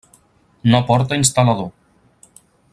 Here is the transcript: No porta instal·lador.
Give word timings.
No 0.75 0.79
porta 0.87 1.19
instal·lador. 1.21 1.71